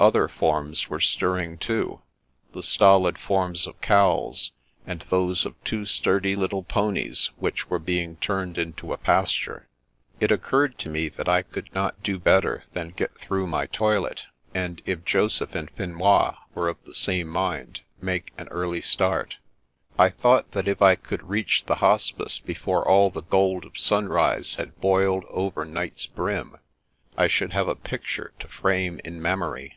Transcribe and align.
Other 0.00 0.28
forms 0.28 0.88
were 0.88 1.00
stirring 1.00 1.58
too, 1.58 2.02
the 2.52 2.62
stolid 2.62 3.18
forms 3.18 3.66
of 3.66 3.80
cows, 3.80 4.52
and 4.86 5.04
those 5.10 5.44
of 5.44 5.56
two 5.64 5.84
sturdy 5.86 6.36
little 6.36 6.62
ponies, 6.62 7.30
which 7.38 7.68
were 7.68 7.80
being 7.80 8.14
turned 8.18 8.58
into 8.58 8.92
a 8.92 8.96
pasture. 8.96 9.66
It 10.20 10.30
occurred 10.30 10.78
to 10.78 10.88
me 10.88 11.08
that 11.08 11.28
I 11.28 11.42
could 11.42 11.74
not 11.74 12.00
d6 12.04 12.22
better 12.22 12.62
than 12.74 12.90
get 12.90 13.18
through 13.18 13.48
my 13.48 13.66
toilet, 13.66 14.26
and, 14.54 14.80
if 14.86 15.04
Joseph 15.04 15.56
and 15.56 15.68
Finois 15.68 16.36
were 16.54 16.68
of 16.68 16.80
the 16.84 16.94
same 16.94 17.26
mind, 17.26 17.80
make 18.00 18.32
an 18.38 18.46
early 18.52 18.80
start. 18.80 19.38
I 19.98 20.10
thought 20.10 20.52
The 20.52 20.60
Scraping 20.60 20.70
of 20.70 20.76
Acquaintance 20.76 21.64
121 21.66 21.70
that 21.72 21.74
if 21.74 21.74
I 21.74 22.06
could 22.06 22.14
reach 22.14 22.14
the 22.14 22.28
Hospice 22.28 22.38
before 22.38 22.86
all 22.86 23.10
the 23.10 23.22
gold 23.22 23.64
of 23.64 23.76
sunrise 23.76 24.54
had 24.54 24.80
boiled 24.80 25.24
over 25.28 25.64
night's 25.64 26.06
brim, 26.06 26.56
I 27.16 27.26
should 27.26 27.52
have 27.52 27.66
a 27.66 27.74
picture 27.74 28.32
to 28.38 28.46
frame 28.46 29.00
in 29.04 29.20
memory. 29.20 29.74